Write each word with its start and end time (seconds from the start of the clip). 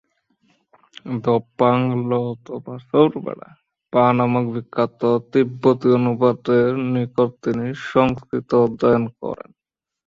দ্পাং-লো-ত্সা-বা-ব্লো-গ্রোস-ব্র্তান-পা 1.23 4.03
নামক 4.17 4.45
বিখ্যাত 4.53 5.01
তিব্বতী 5.31 5.87
অনুবাদকের 5.97 6.69
নিকট 6.93 7.29
তিনি 7.43 7.65
সংস্কৃত 7.89 8.49
অধ্যয়ন 8.65 9.03
করেন। 9.19 9.49